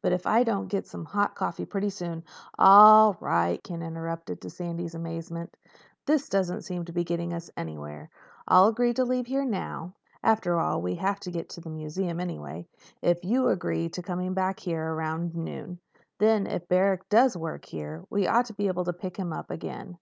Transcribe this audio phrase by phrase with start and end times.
[0.00, 2.24] But if I don't get some hot coffee pretty soon—"
[2.58, 5.54] "All right," Ken interrupted, to Sandy's amazement.
[6.06, 8.08] "This doesn't seem to be getting us anywhere.
[8.48, 12.20] I'll agree to leaving here now—after all, we have to get up to the museum,
[12.20, 15.78] anyway—if you'll agree to coming back here about noon.
[16.18, 19.50] Then, if Barrack does work here, we ought to be able to pick him up
[19.50, 19.98] again.